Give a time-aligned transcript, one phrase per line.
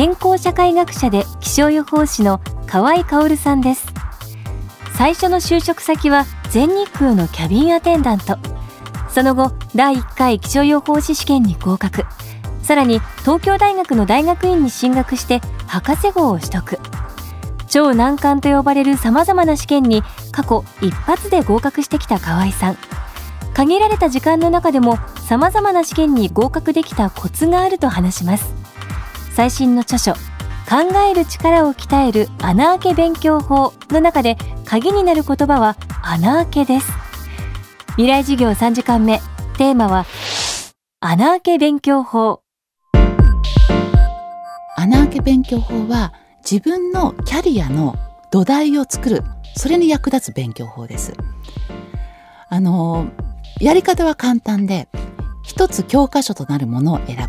[0.00, 3.86] 健康社会学者で気象予報士の河合薫さんです。
[4.96, 8.38] 最初の就職先は全日空のキャビンアテンダント。
[9.10, 12.06] その後、第1回気象予報士試験に合格。
[12.62, 16.78] さらに、東京大学の大学院に進学して、博士号を取得。
[17.68, 22.78] 超難関と呼ばれる様々な試験に過去一発で合格してきた河合さん。
[23.52, 24.96] 限られた時間の中でも
[25.28, 28.59] 様々な試験に合格できたコツがあると話します。
[29.30, 30.12] 最新の著書
[30.68, 36.92] 「考える力を鍛える穴あけ勉強法」の中で鍵になる言葉は穴あけです。
[37.96, 39.20] 未来授業3時間目
[39.58, 40.06] テーマは
[41.00, 42.42] 穴あけ勉強法。
[44.76, 46.12] 穴あけ勉強法は
[46.48, 47.96] 自分のキャリアの
[48.30, 49.22] 土台を作る
[49.56, 51.12] それに役立つ勉強法です。
[52.48, 53.06] あの
[53.60, 54.88] やり方は簡単で
[55.42, 57.22] 一つ教科書となるものを選ぶ。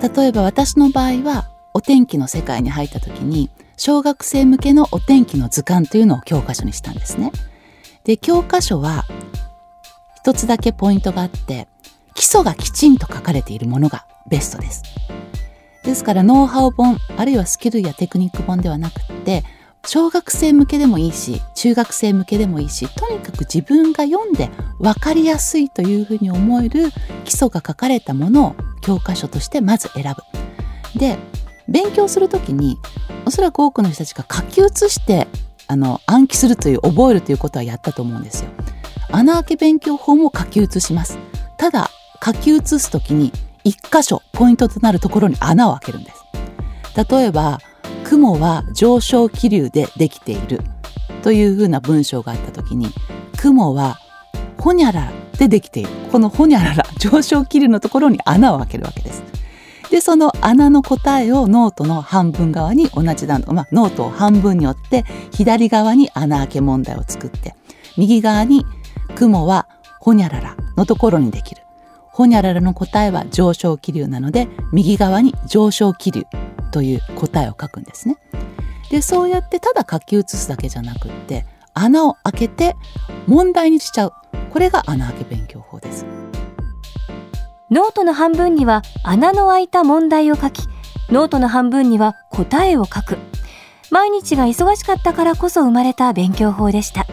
[0.00, 7.32] 例えば私の場合はお天気の世界に入った時に小学生向けのお天気の図鑑というのを教科書にしたんですね。
[8.04, 9.04] で教科書は
[10.16, 11.68] 一つだけポイントがあって
[12.14, 14.82] 基礎がきちんと書かれているものがベストです。
[15.84, 19.44] ですからノウハウ本あるいはスキルやテクニック本ではなくって
[19.86, 26.90] 小学生向けでもいいし中学生向けでもいいしとにかく自分が読んで分かりやすいというふうに思える
[27.24, 30.98] 基礎が書かれたものを教科書としてまず選ぶ。
[30.98, 31.18] で
[31.68, 32.78] 勉強する時に
[33.26, 35.28] おそらく多くの人たちが書き写して
[35.68, 38.50] あの暗記するという覚えるということはやったと思うんですよ。
[39.12, 41.18] 穴あけ勉強法も書き写します。
[41.56, 41.90] ただ
[42.24, 43.32] 書き写す時に
[43.62, 46.24] 一箇所ポイントとなるところに穴を開けるんです。
[47.10, 47.58] 例えば
[48.04, 50.60] 雲は上昇気流でできている
[51.22, 52.88] というふうな文章があった時に
[53.36, 53.98] 雲は
[54.58, 59.22] ほにゃららでできているこのほにゃらら上昇気流のところに穴を開けるわけです。
[59.90, 67.56] でその穴の答えをノートの半分側に同じ段、まあ、ノートを半分に折って左側に穴開け問題を作って
[67.96, 68.64] 右側に
[69.16, 69.66] 雲は
[69.98, 71.62] ほにゃららのところにできる。
[72.12, 76.24] ほにゃららの答えは上昇気流なので右側に上昇気流
[76.70, 78.16] という答えを書くんですね。
[78.90, 82.76] でそうやってただ書き写すだけじゃなくって穴を開けて
[83.26, 84.12] 問題にしちゃう
[84.50, 86.04] これが穴開け勉強法です。
[87.70, 90.62] ノートの半分には穴の開いた問題を書き
[91.08, 93.18] ノートの半分には答えを書く
[93.92, 97.06] 毎日が忙しかったからこそ生まれた勉強法でした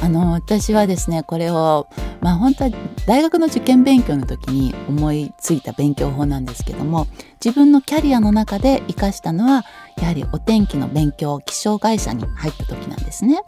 [0.00, 1.88] あの私はですねこれを
[2.20, 2.70] まあ本当は
[3.08, 7.08] 大学の受験勉強の時に思いついた勉強法なんですけども
[7.44, 9.64] 自分のキャリアの中で活かしたのは
[10.00, 13.40] やはりお天気の勉強気象会社に入った時なんですね。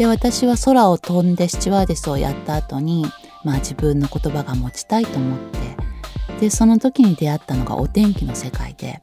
[0.00, 3.04] で私は空を飛んでスチュワーデスをやった後に
[3.44, 5.58] まあ自分の言葉が持ちたいと思って。
[6.40, 9.02] でその時に出会ったのがお天気の世界で。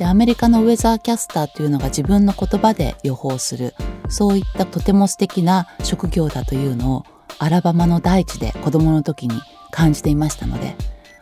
[0.00, 3.76] でアメリカのウェザーキャスターというのが自分の言葉で予報する。
[4.08, 7.04] そういったとても素敵な職業だというのを
[7.38, 10.74] アラバマの大地で子供の時に感じていましたので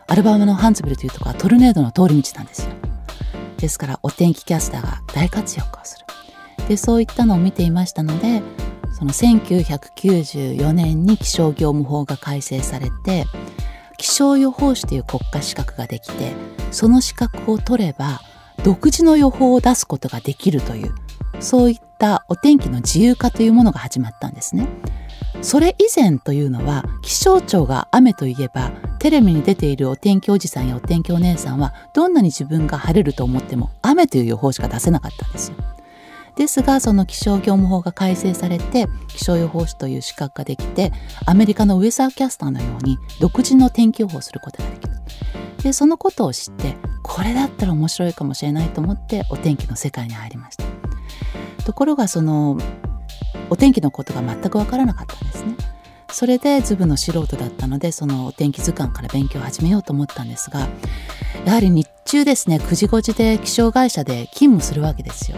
[0.07, 2.69] アラバマのハンツビルというとこはトルネードの通り道なんですよ。
[3.57, 6.05] ですからお天気キャスターが大活躍をする。
[6.67, 8.41] でそういったのを見ていましたので
[8.97, 13.25] その1994年に気象業務法が改正されて
[13.97, 16.31] 気象予報士という国家資格ができて
[16.71, 18.21] その資格を取れば
[18.63, 20.95] 独自の予報を出すことができるという
[21.41, 24.67] そういったお天気の自由化というものが始まったんですね。
[25.41, 35.74] それ以前というのは気象庁が雨といえばテレビに出ているお天気おじさんやお天気お姉さんはどんなに自分が晴れると思っても雨という予報しか出せなかったんですよ。
[36.35, 40.91] ですがその気象業務法が改正されて気象予報士という資格ができて
[41.25, 44.93] アメリカのウェザーキャスターのように独自の天気予報をすることができる。
[45.63, 50.63] でそのことを知ってこれだったら面白いかもしれないと思ってお天気の世界に入りました。
[51.63, 52.57] ところがその
[53.49, 55.55] お天気のことが全く分からなかったんですね。
[56.11, 60.67] それでズブの素人だったのでそのお天気図鑑から勉強を始めようと思ったんですが
[61.45, 65.37] やはり日中ですね9時5時で気象会社で勤務するわけですよ。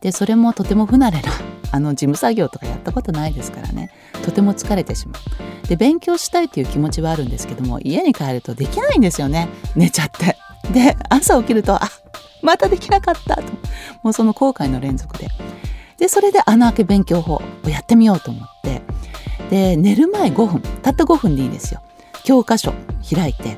[0.00, 1.30] でそれもとても不慣れな
[1.72, 3.90] あの事務作業とかやったことないですからね。
[4.24, 5.68] とても疲れてしまう。
[5.68, 9.48] で勉強したいという気持ちはあるんですけども家に帰るとできないんですよね。
[9.76, 10.36] 寝ちゃって。
[10.72, 11.88] で朝起きるとあ
[12.42, 13.42] またできなかったと。
[14.02, 15.28] もうその後悔の連続で。
[15.96, 18.82] でそれで穴開け勉強法をやってみようと思って。
[19.50, 20.60] で寝る前5分。
[20.82, 21.80] たった5分でいいですよ。
[22.24, 22.72] 教科書
[23.14, 23.56] 開いて。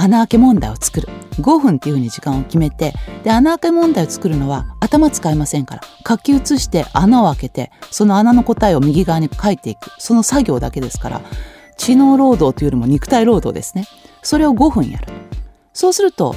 [0.00, 1.08] 穴開け問題を作る。
[1.40, 2.92] 5分っていうふうに時間を決めて
[3.22, 5.82] で穴開け問題を作るのは頭使いませんから。
[6.06, 9.90] 書き写して穴を開けてその穴の答えを右側に書いていく。
[9.98, 11.20] その作業だけですから。
[11.76, 13.84] 知能労働というよりも肉体労働ですね。
[14.22, 15.08] それを5分やる。
[15.72, 16.34] そうすると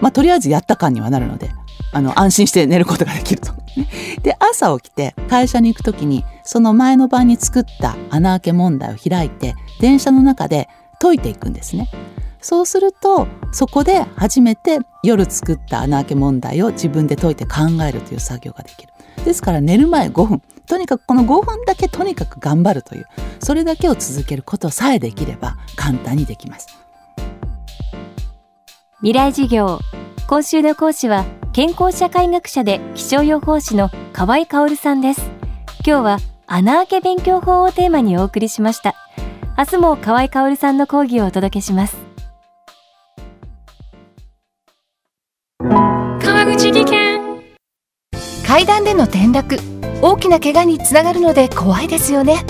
[0.00, 1.50] まあとりあえずやった感にはなるので
[1.92, 3.52] あの安心して寝ることができると。
[4.22, 10.68] で朝起きて会社に行く時にその前の晩に作った穴開け問題を開いて電車の中で
[11.00, 11.90] 解いていくんですね。
[12.44, 18.92] そうするとそこで初めて夜作った穴開け問題を自分で解いて考えるという作業ができる。
[19.24, 20.42] ですから寝る前5分。
[20.66, 23.06] とにかくこの5分だけとにかく頑張るという。
[23.40, 26.68] それだけを続けることさえできれば簡単にできます。
[28.98, 29.78] 未来授業。
[30.26, 31.24] 今週の講師は
[31.54, 35.22] 健康社会学者で気象予報士の河合香さんです。
[35.86, 38.94] 今日は穴開け勉強法をテーマにお送りしました。
[39.56, 42.03] 明日も河合香さんの講義をお届けします。
[48.54, 49.58] 階段での転落。
[50.00, 52.46] 大きな怪我につながるので怖いですよね。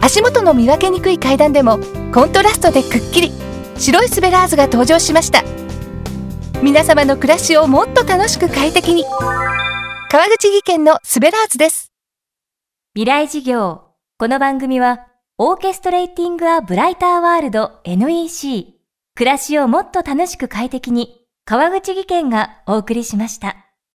[0.00, 1.80] 足元の見分けにくい階段でも
[2.12, 3.32] コントラストでくっきり。
[3.76, 5.42] 白いスベラーズが登場しました。
[6.62, 9.04] 皆様の暮らしをもっと楽しく快適に。
[10.08, 11.90] 川口技研のスベラーズです。
[12.94, 13.88] 未来事業。
[14.18, 18.76] この番組はオーケストレーティング・ア・ブライター・ワールド NEC
[19.16, 23.63] 暮らしをもっと楽しく快適に川口義賢がお送りしました。